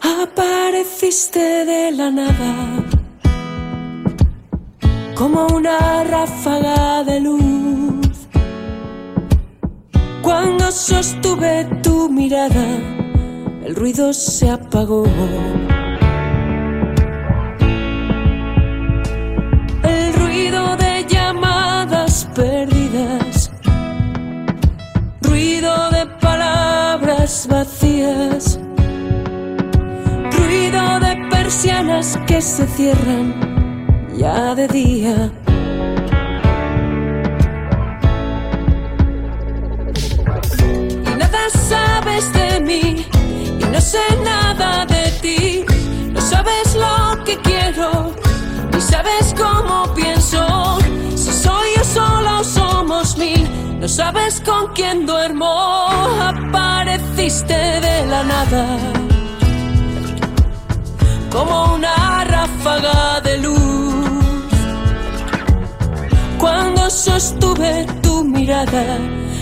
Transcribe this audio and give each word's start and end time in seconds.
apareciste 0.00 1.64
de 1.64 1.90
la 1.92 2.10
nada, 2.10 2.84
como 5.14 5.46
una 5.48 6.04
ráfaga 6.04 7.04
de 7.04 7.20
luz. 7.20 8.28
Cuando 10.22 10.70
sostuve 10.70 11.64
tu 11.82 12.08
mirada, 12.08 12.66
el 13.64 13.74
ruido 13.74 14.12
se 14.12 14.50
apagó. 14.50 15.04
El 19.82 20.14
ruido 20.14 20.76
de 20.76 21.06
llamadas 21.08 22.28
perdidas, 22.34 23.50
ruido 25.22 25.90
de 25.90 26.06
palabras 26.20 27.48
vacías 27.50 27.79
persianas 31.50 32.16
que 32.28 32.40
se 32.40 32.64
cierran 32.64 33.34
ya 34.16 34.54
de 34.54 34.68
día. 34.68 35.32
Y 41.06 41.12
nada 41.18 41.42
sabes 41.68 42.32
de 42.32 42.60
mí 42.60 43.04
y 43.58 43.64
no 43.64 43.80
sé 43.80 43.98
nada 44.24 44.86
de 44.86 45.10
ti. 45.20 45.64
No 46.12 46.20
sabes 46.20 46.76
lo 46.76 47.24
que 47.24 47.36
quiero 47.38 48.14
ni 48.72 48.80
sabes 48.80 49.34
cómo 49.36 49.92
pienso. 49.92 50.78
Si 51.16 51.32
soy 51.32 51.68
yo 51.76 51.82
sola 51.82 52.40
o 52.42 52.44
somos 52.44 53.18
mil. 53.18 53.44
No 53.80 53.88
sabes 53.88 54.40
con 54.40 54.72
quién 54.72 55.04
duermo, 55.04 55.88
apareciste 56.20 57.54
de 57.54 58.06
la 58.06 58.22
nada 58.22 59.09
como 61.30 61.74
una 61.74 62.24
ráfaga 62.24 63.20
de 63.20 63.38
luz. 63.38 63.60
Cuando 66.38 66.90
sostuve 66.90 67.86
tu 68.02 68.24
mirada, 68.24 68.98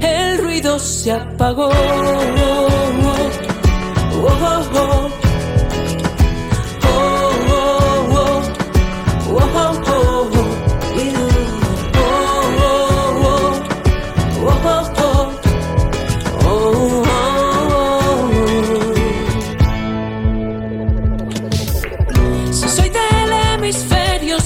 el 0.00 0.38
ruido 0.38 0.78
se 0.78 1.12
apagó. 1.12 1.68
Oh, 1.68 2.68
oh, 4.24 4.68
oh. 4.74 5.29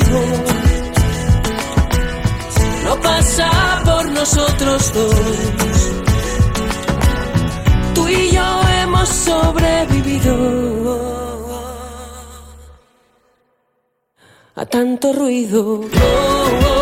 relativo, 0.00 0.20
no 2.84 3.00
pasa 3.00 3.82
por 3.84 4.10
nosotros 4.10 4.92
dos. 4.92 5.14
Tú 7.94 8.08
y 8.08 8.30
yo 8.30 8.62
hemos 8.82 9.08
sobrevivido. 9.08 10.36
a 14.58 14.64
tanto 14.64 15.12
ruido. 15.12 15.80
Oh, 15.82 16.75